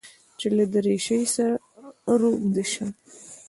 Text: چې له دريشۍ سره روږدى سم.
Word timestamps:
چې 0.39 0.47
له 0.55 0.63
دريشۍ 0.73 1.23
سره 1.35 1.53
روږدى 2.19 2.65
سم. 2.73 2.89